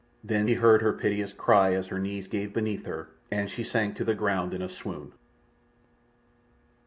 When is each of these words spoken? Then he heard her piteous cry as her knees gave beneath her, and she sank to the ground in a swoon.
Then 0.23 0.47
he 0.47 0.55
heard 0.55 0.81
her 0.81 0.93
piteous 0.93 1.31
cry 1.31 1.75
as 1.75 1.85
her 1.89 1.99
knees 1.99 2.27
gave 2.27 2.55
beneath 2.55 2.85
her, 2.85 3.09
and 3.29 3.51
she 3.51 3.63
sank 3.63 3.95
to 3.97 4.03
the 4.03 4.15
ground 4.15 4.51
in 4.51 4.63
a 4.63 4.67
swoon. 4.67 5.11